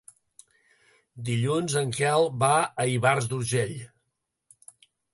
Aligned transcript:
Dilluns 1.27 1.77
en 1.83 1.95
Quel 1.99 2.27
va 2.47 2.51
a 2.65 2.89
Ivars 2.97 3.31
d'Urgell. 3.37 3.81